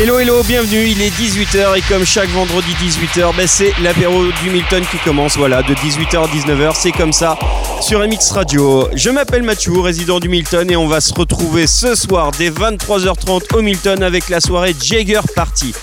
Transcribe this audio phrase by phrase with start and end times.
[0.00, 4.48] Hello hello, bienvenue, il est 18h et comme chaque vendredi 18h, ben c'est l'apéro du
[4.48, 7.36] Milton qui commence, voilà, de 18h à 19h, c'est comme ça
[7.80, 8.88] sur MX Radio.
[8.94, 13.56] Je m'appelle Mathieu, résident du Milton et on va se retrouver ce soir dès 23h30
[13.56, 15.74] au Milton avec la soirée Jagger Party.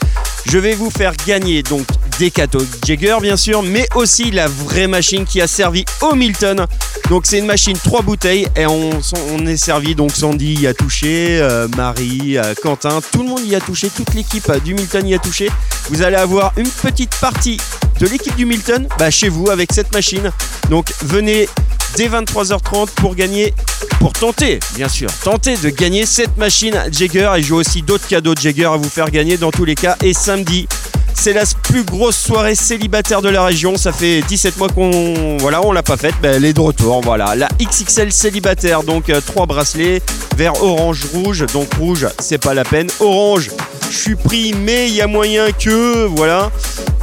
[0.45, 1.85] Je vais vous faire gagner donc
[2.19, 6.65] des cadeaux Jagger bien sûr, mais aussi la vraie machine qui a servi au Milton.
[7.09, 8.99] Donc c'est une machine 3 bouteilles et on,
[9.45, 13.55] est servi donc Sandy y a touché, euh, Marie, euh, Quentin, tout le monde y
[13.55, 15.49] a touché, toute l'équipe du Milton y a touché.
[15.89, 17.59] Vous allez avoir une petite partie
[17.99, 20.31] de l'équipe du Milton bah, chez vous avec cette machine.
[20.69, 21.47] Donc venez
[21.95, 23.53] dès 23h30 pour gagner,
[23.99, 27.31] pour tenter, bien sûr, tenter de gagner cette machine Jagger.
[27.37, 29.95] Et j'ai aussi d'autres cadeaux de Jagger à vous faire gagner dans tous les cas.
[30.03, 30.67] Et samedi,
[31.15, 33.77] c'est la plus grosse soirée célibataire de la région.
[33.77, 36.13] Ça fait 17 mois qu'on voilà, on l'a pas faite.
[36.23, 37.01] Elle est de retour.
[37.01, 38.83] Voilà, la XXL célibataire.
[38.83, 40.01] Donc euh, trois bracelets,
[40.37, 41.45] vert, orange, rouge.
[41.53, 42.87] Donc rouge, c'est pas la peine.
[42.99, 43.49] Orange,
[43.89, 46.51] je suis pris, mais il y a moyen que voilà.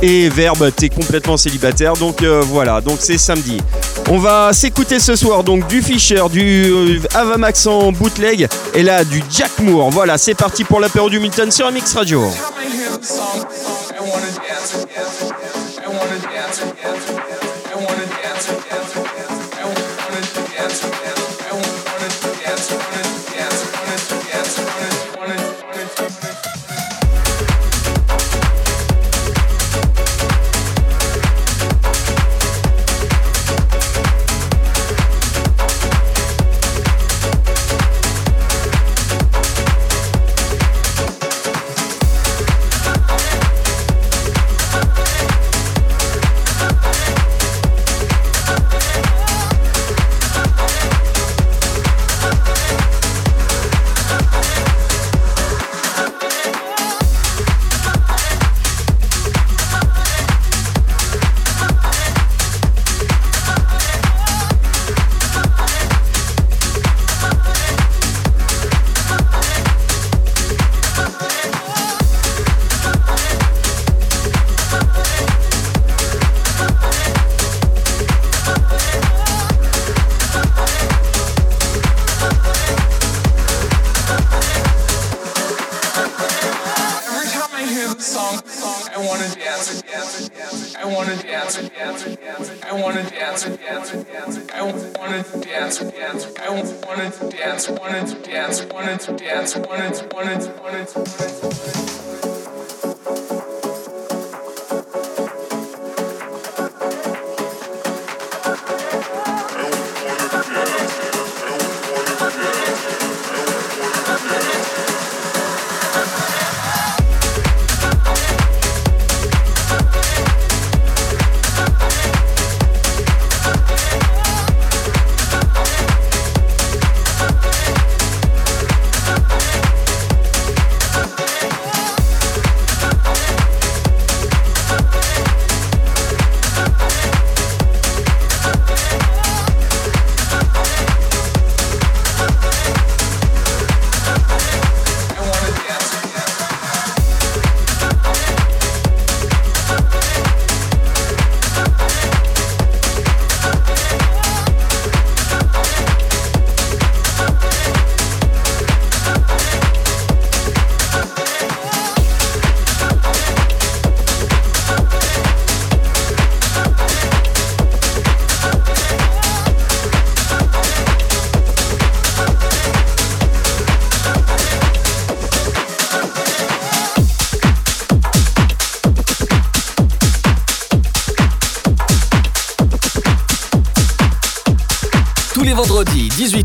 [0.02, 1.94] Et vert, bah, t'es complètement célibataire.
[1.94, 2.80] Donc euh, voilà.
[2.80, 3.58] Donc c'est samedi.
[4.10, 9.04] On va s'écouter ce soir donc du Fischer, du euh, Avamax en bootleg et là
[9.04, 9.90] du Jack Moore.
[9.90, 12.22] Voilà, c'est parti pour l'apéro du Milton sur MX Radio.
[14.02, 17.21] I wanna dance, dance, dance, I wanna dance, dance.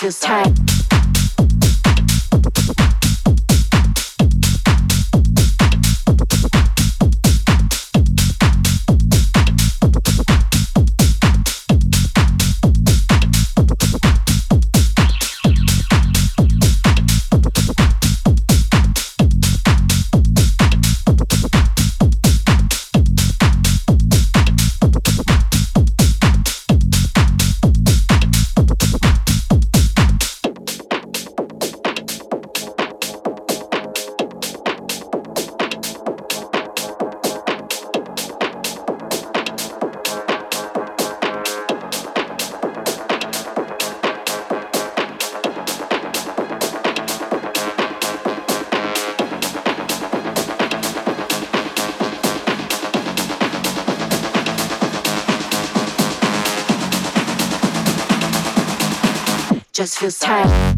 [0.00, 0.69] this time.
[59.80, 60.69] Just feels tight.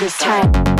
[0.00, 0.79] By le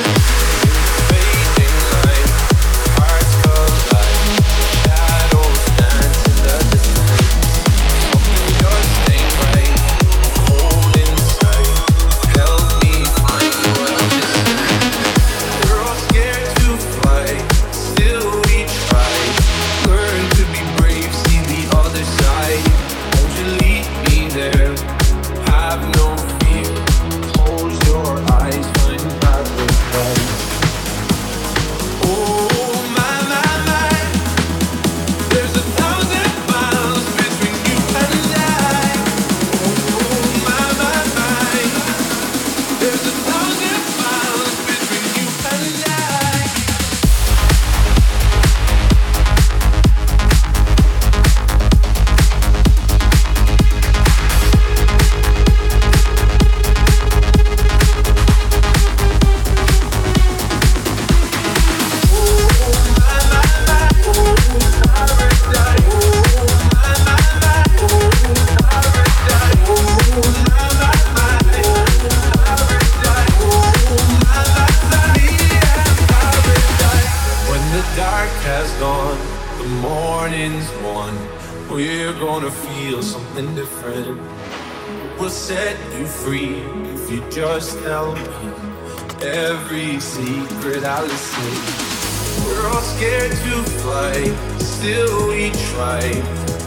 [91.03, 92.45] Listen.
[92.45, 94.13] We're all scared to fly,
[94.59, 96.01] still we try.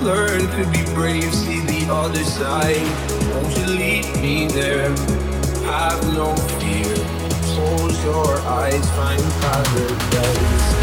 [0.03, 2.83] Learn to be brave, see the other side.
[3.33, 4.91] Won't you lead me there?
[5.65, 6.95] Have no fear.
[7.55, 10.75] Close your eyes, find paradise,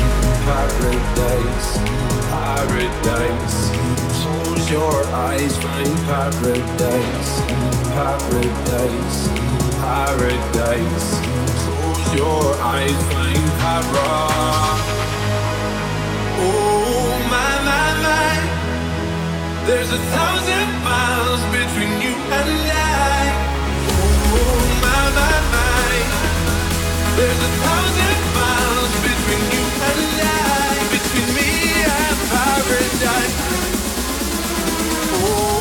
[0.48, 1.78] paradise,
[2.32, 3.70] paradise.
[4.22, 7.42] Close your eyes, find paradise,
[7.94, 9.28] paradise,
[9.82, 11.10] paradise.
[12.16, 14.98] Your eyes, find paradise.
[16.28, 18.66] Oh my my my,
[19.66, 23.54] there's a thousand miles between you and I.
[24.38, 25.94] Oh my my my,
[27.18, 31.52] there's a thousand miles between you and I, between me
[32.00, 33.38] and paradise.
[35.08, 35.61] Oh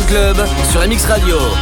[0.00, 0.36] Club
[0.70, 1.61] sur MX Radio.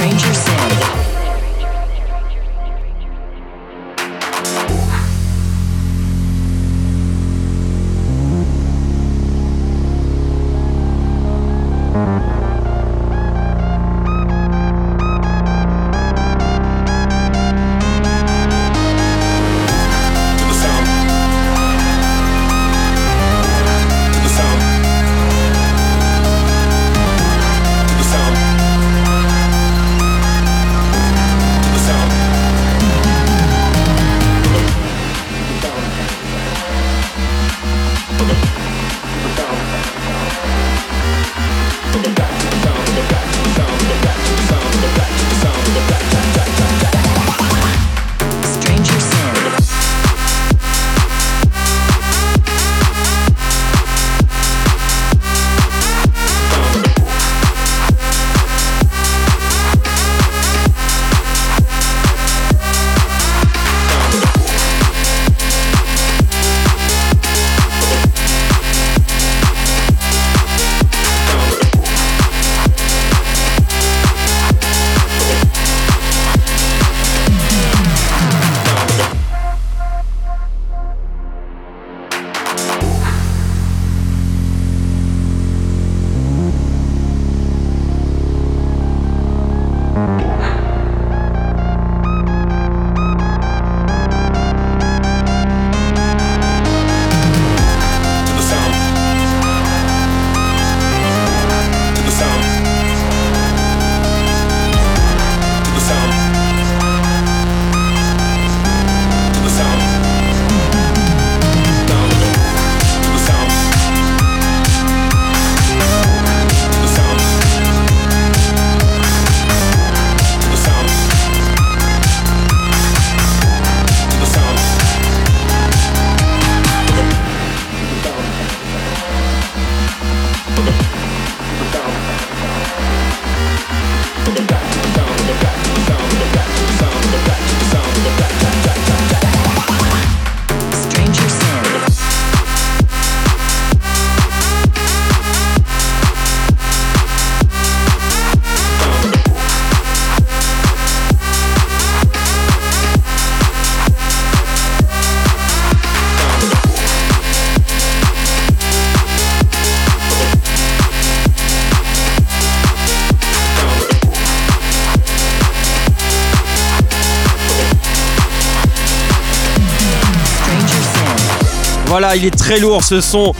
[171.91, 173.33] Voilà, il est très lourd ce son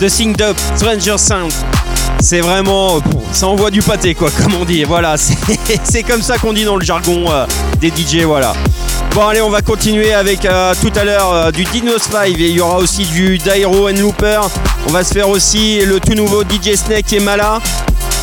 [0.00, 1.52] de Sing Up Stranger Sound.
[2.20, 3.00] C'est vraiment.
[3.32, 4.82] Ça envoie du pâté, quoi, comme on dit.
[4.84, 7.44] Voilà, c'est comme ça qu'on dit dans le jargon euh,
[7.82, 8.54] des DJ, voilà.
[9.14, 12.48] Bon, allez, on va continuer avec euh, tout à l'heure euh, du Dinos 5 et
[12.48, 14.40] il y aura aussi du Dairo and Looper.
[14.88, 17.60] On va se faire aussi le tout nouveau DJ Snake et Mala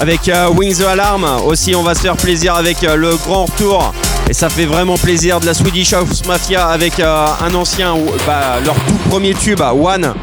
[0.02, 1.28] avec Wings the Alarm.
[1.46, 3.94] Aussi, on va se faire plaisir avec le grand retour.
[4.30, 8.60] Et ça fait vraiment plaisir de la Swedish House Mafia avec euh, un ancien, bah,
[8.66, 10.14] leur tout premier tube, One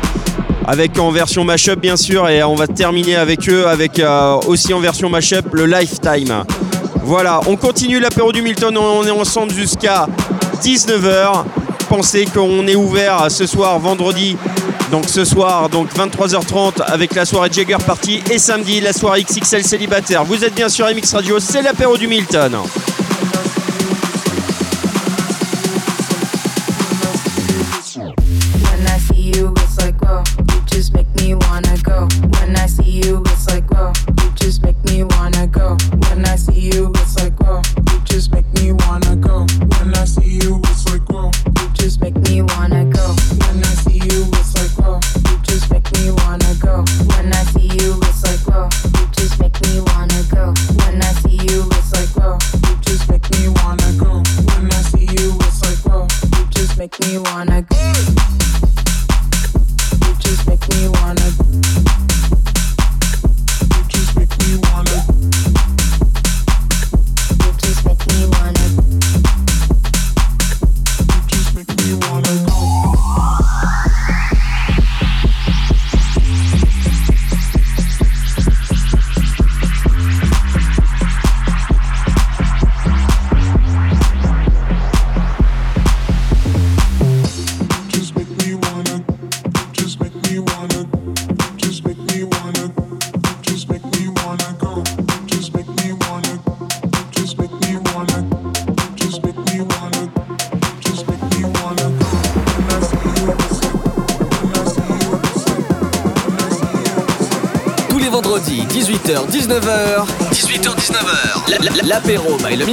[0.66, 4.72] avec en version mashup bien sûr et on va terminer avec eux avec euh, aussi
[4.72, 6.44] en version mashup le Lifetime.
[7.04, 10.06] Voilà, on continue l'apéro du Milton, on est ensemble jusqu'à
[10.62, 11.44] 19h.
[11.88, 14.36] Pensez qu'on est ouvert ce soir vendredi
[14.90, 19.64] donc ce soir donc 23h30 avec la soirée Jagger Party et samedi la soirée XXL
[19.64, 20.24] célibataire.
[20.24, 22.58] Vous êtes bien sur MX Radio, c'est l'apéro du Milton.
[35.62, 36.92] When I see you,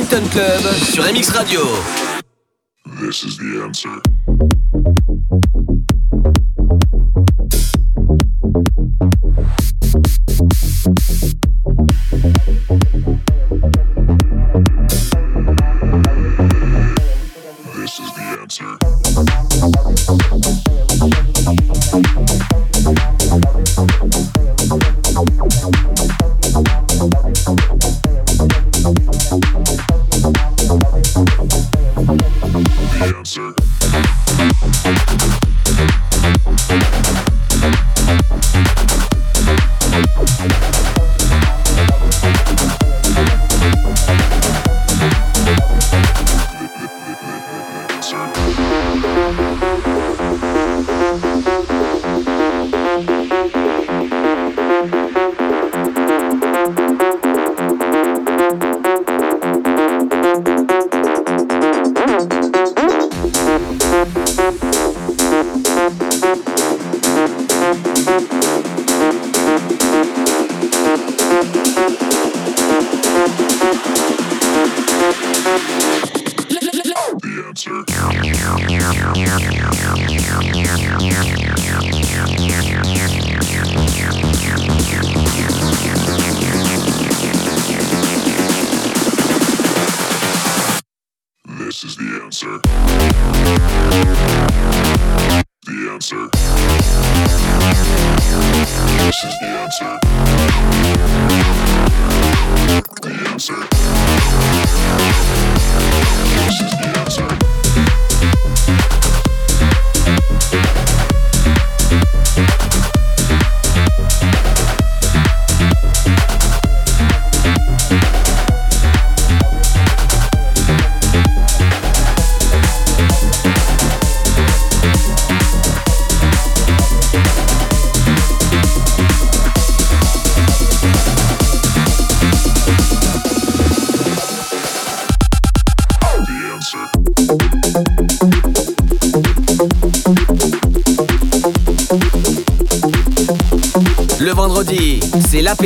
[0.09, 1.61] Club sur MX Radio.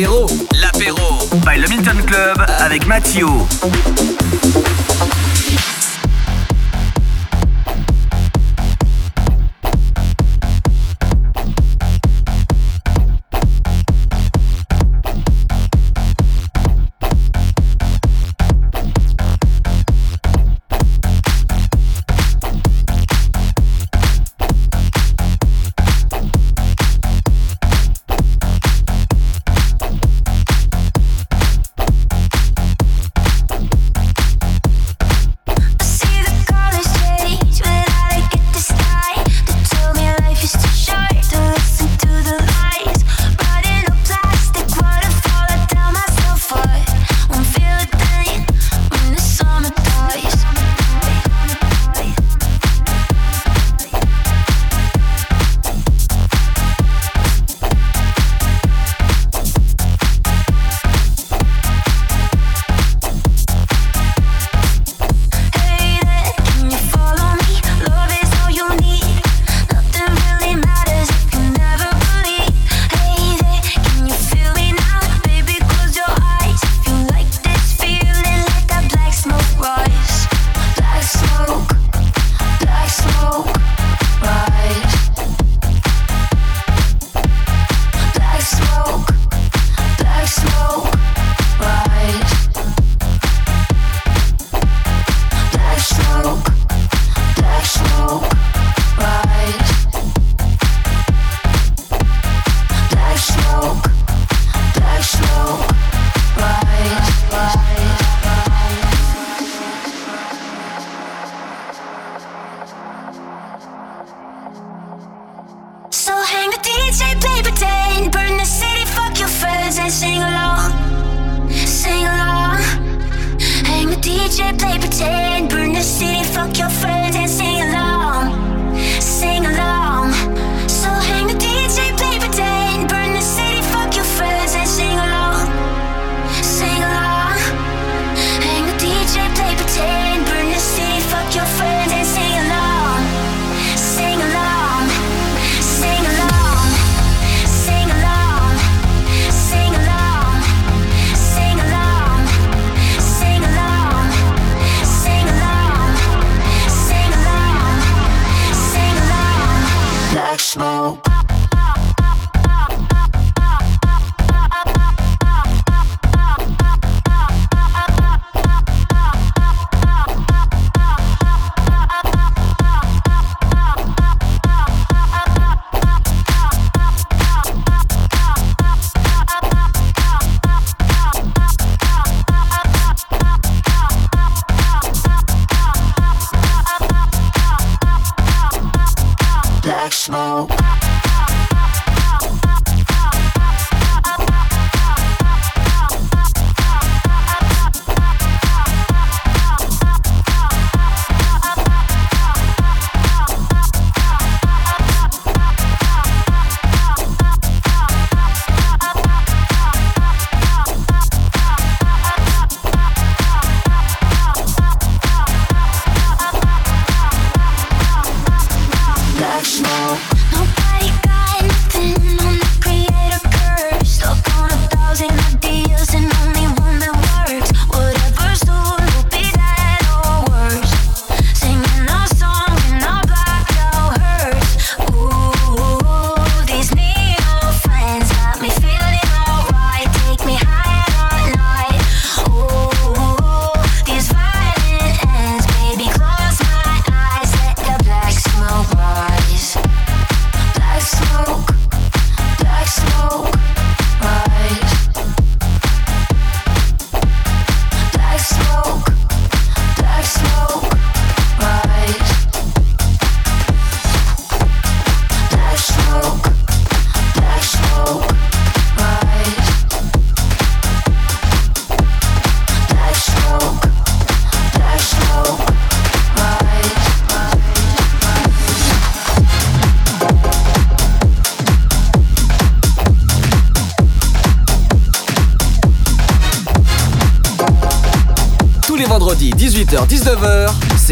[0.03, 0.27] L'apéro.
[0.61, 3.27] L'apéro by le Milton Club avec Mathieu.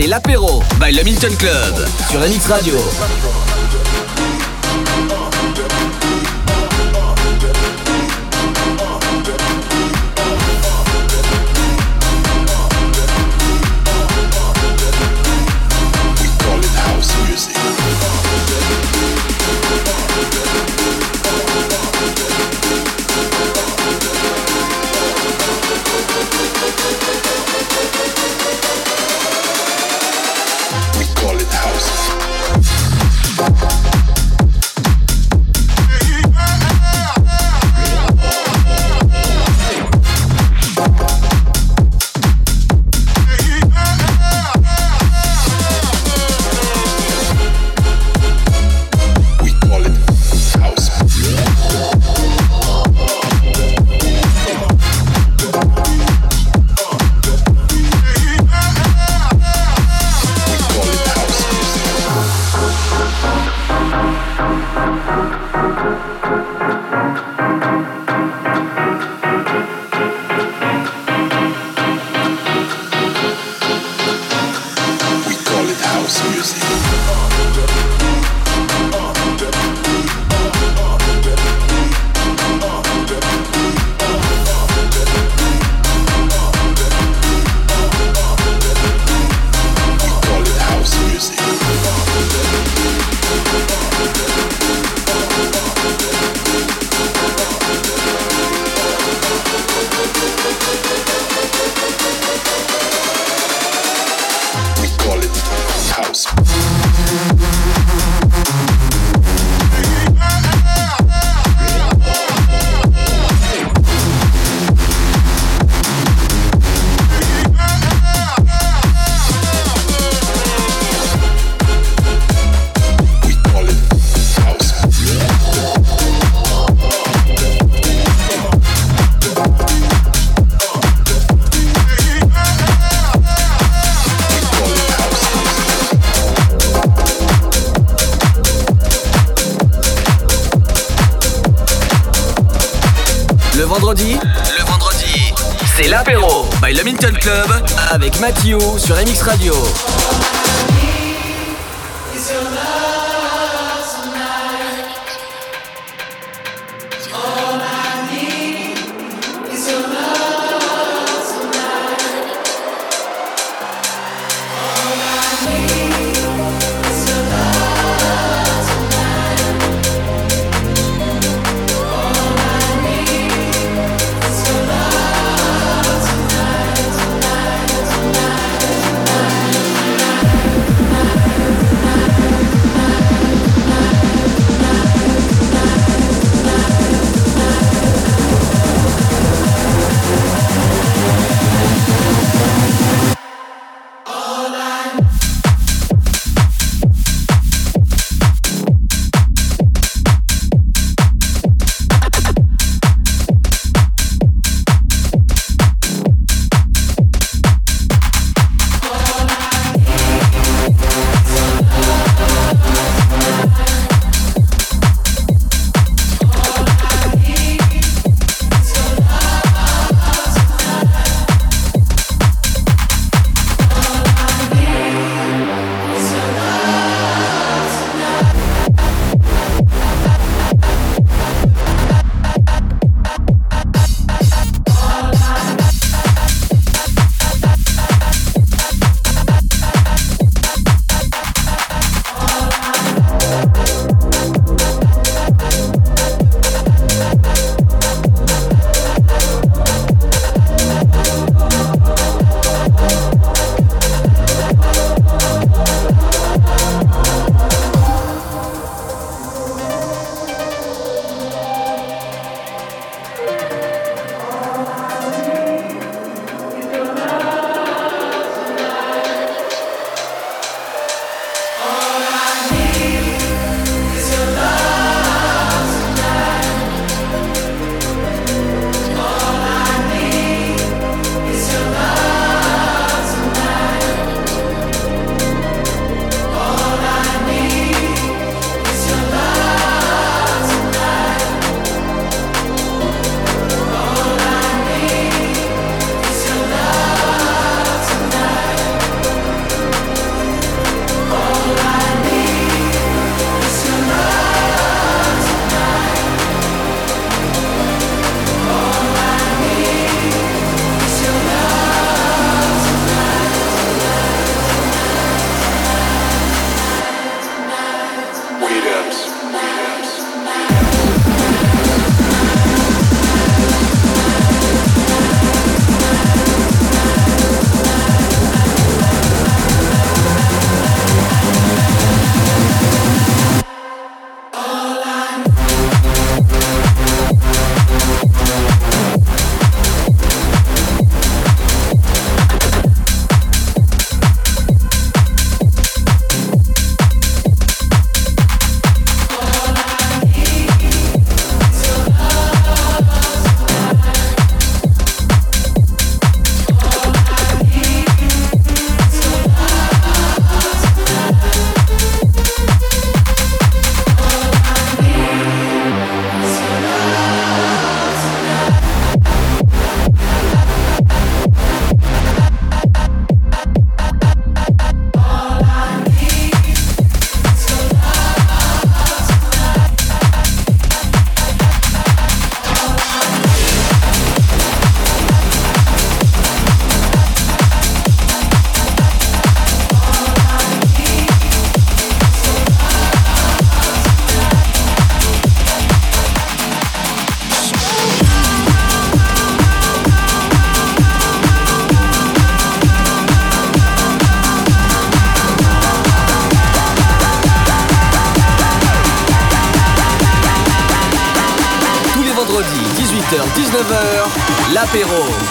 [0.02, 2.76] C'est l'apéro by le Milton Club sur MX Radio.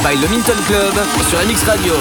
[0.02, 0.94] by le Minton Club
[1.28, 1.94] sur la Radio.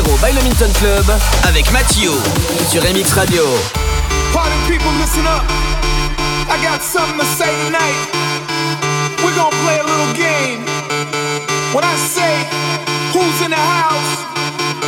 [0.00, 1.04] by le Minton Club
[1.44, 2.12] avec Mathieu
[2.70, 3.44] sur MX Radio.
[4.32, 5.44] Party people, listen up.
[6.48, 8.08] I got something to say tonight.
[9.22, 10.64] We're gonna play a little game.
[11.74, 12.48] When I say
[13.12, 14.24] who's in the house,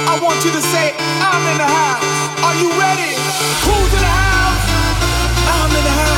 [0.09, 2.05] I want you to say I'm in the house.
[2.43, 3.13] Are you ready?
[3.61, 4.65] Who's in the house?
[5.53, 6.14] I'm in the house.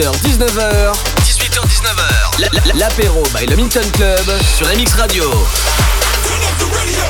[0.00, 0.96] 18h-19h.
[1.26, 2.78] 18h-19h.
[2.78, 5.24] L'apéro by Le Minton Club sur MX Radio.
[5.24, 7.04] Turn up the radio.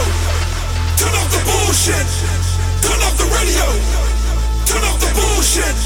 [0.99, 2.11] Turn up the bullshit.
[2.82, 3.62] Turn up the radio.
[4.66, 5.78] Turn up the bullshit.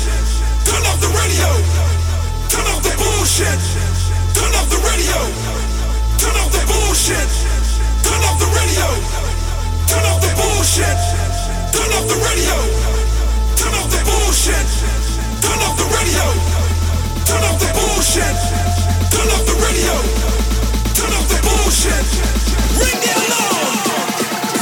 [0.65, 1.51] Turn up the radio.
[2.49, 3.61] Turn up the bullshit.
[4.33, 5.21] Turn up the radio.
[6.17, 7.29] Turn up the bullshit.
[8.01, 8.89] Turn up the radio.
[9.93, 11.01] Turn up the bullshit.
[11.69, 12.57] Turn up the radio.
[13.61, 14.69] Turn up the bullshit.
[15.45, 16.54] Turn up the radio.
[17.35, 18.39] Turn off the bullshit.
[19.11, 19.95] Turn the radio.
[20.95, 22.07] Turn the bullshit.
[22.79, 23.75] Ring the alarm.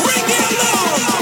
[0.01, 1.22] Ring the alarm.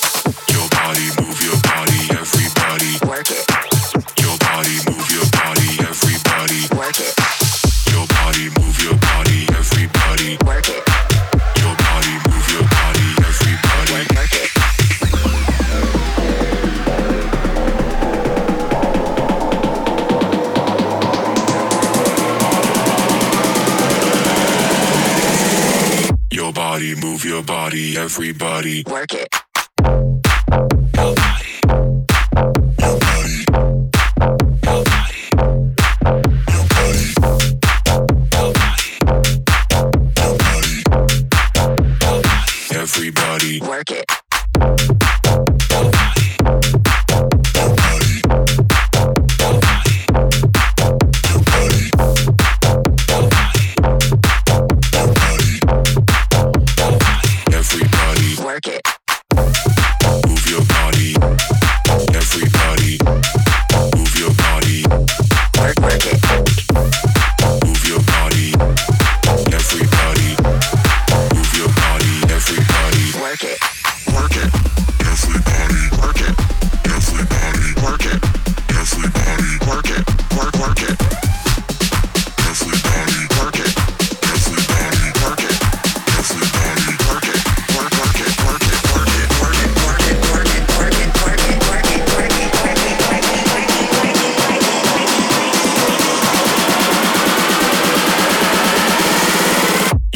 [27.23, 28.83] Move your body, everybody.
[28.87, 29.30] Work it.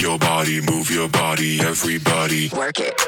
[0.05, 2.49] your body, move your body, everybody.
[2.49, 3.01] Work it.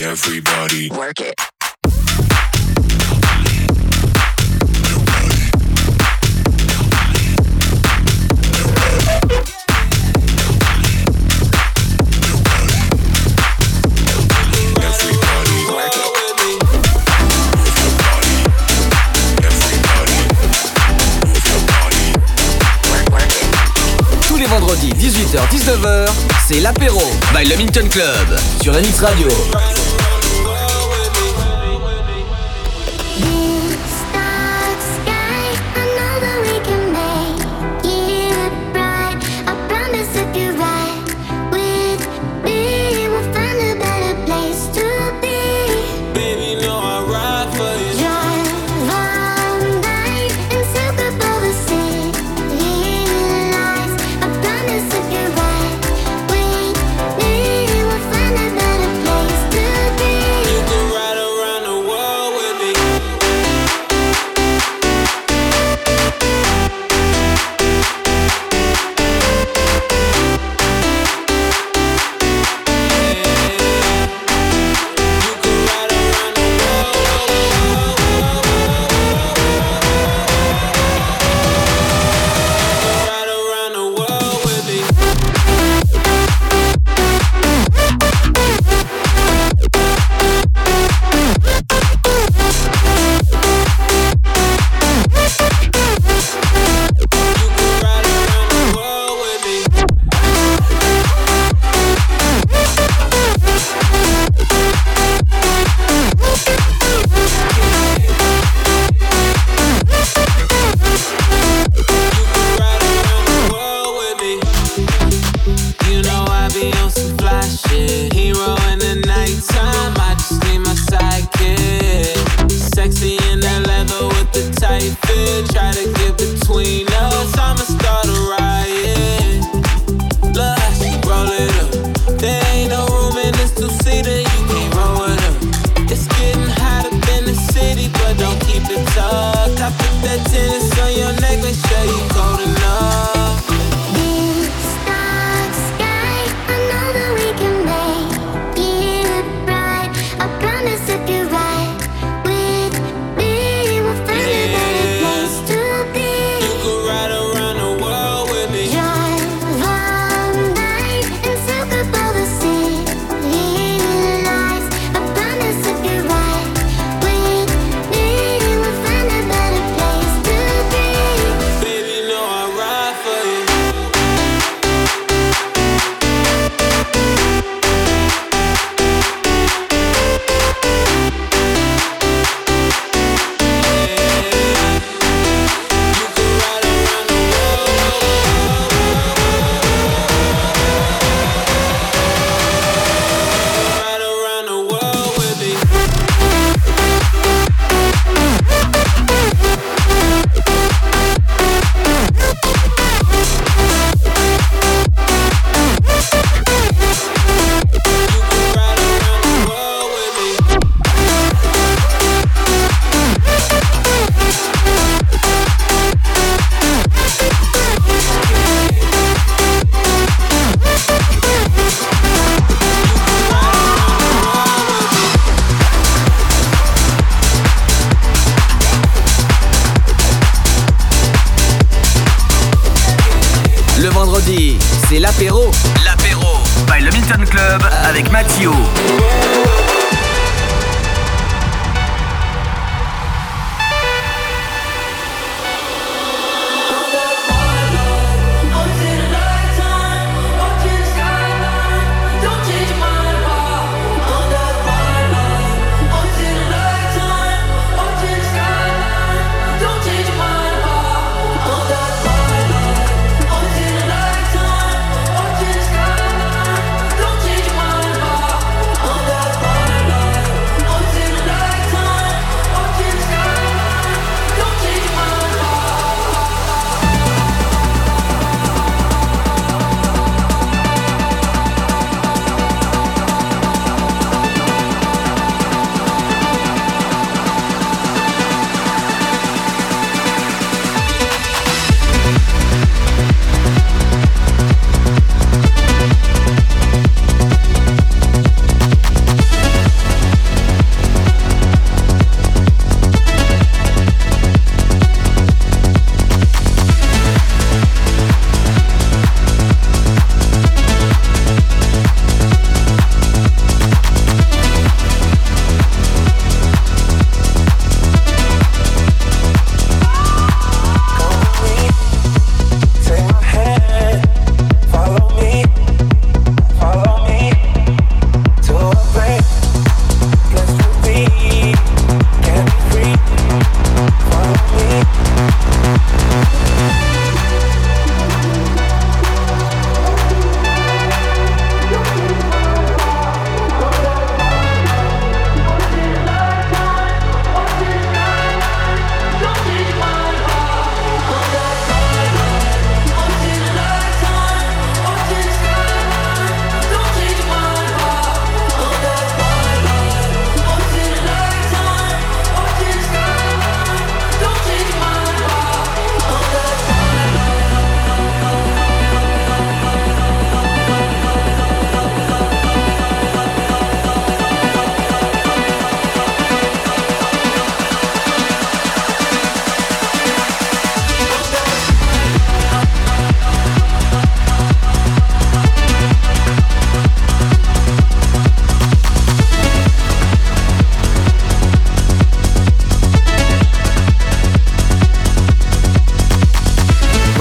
[0.00, 0.90] everybody.
[0.90, 1.53] Work it.
[24.74, 26.08] 18h-19h,
[26.46, 27.00] c'est l'apéro
[27.32, 29.28] by Le Minton Club sur MX Radio.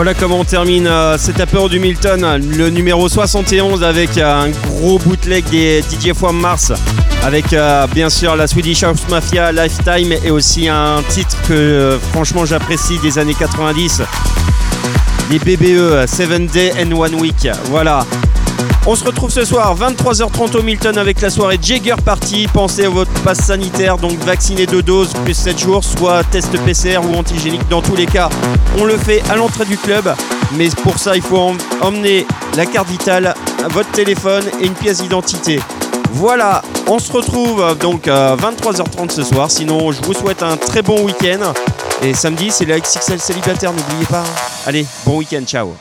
[0.04, 4.50] Voilà comment on termine euh, cet apéro du Milton, le numéro 71 avec euh, un
[4.50, 6.74] gros bootleg des DJ Mars,
[7.24, 12.44] avec euh, bien sûr la Swedish House Mafia Lifetime et aussi un titre que franchement
[12.44, 14.02] j'apprécie des années 90,
[15.32, 17.48] les BBE 7 Day and One Week.
[17.70, 18.06] Voilà.
[18.86, 22.48] On se retrouve ce soir 23h30 au Milton avec la soirée Jagger Party.
[22.54, 26.98] Pensez à votre passe sanitaire, donc vacciné deux doses plus 7 jours, soit test PCR
[26.98, 27.62] ou antigénique.
[27.70, 28.30] Dans tous les cas,
[28.78, 30.14] on le fait à l'entrée du club.
[30.56, 32.28] Mais pour ça, il faut em- emmener
[32.58, 33.34] la carte vitale,
[33.70, 35.62] votre téléphone et une pièce d'identité.
[36.12, 39.50] Voilà, on se retrouve donc à 23h30 ce soir.
[39.50, 41.54] Sinon, je vous souhaite un très bon week-end.
[42.02, 44.26] Et samedi, c'est la XXL célibataire, n'oubliez pas.
[44.68, 45.74] Allez, bon week-end, ciao.